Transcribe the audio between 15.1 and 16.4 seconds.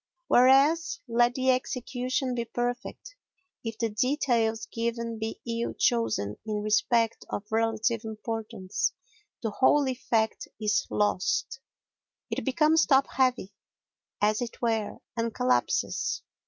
and collapses.